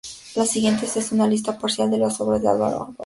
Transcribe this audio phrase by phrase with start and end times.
[0.33, 2.97] La siguiente es una lista parcial de las obras de Álvaro d'Ors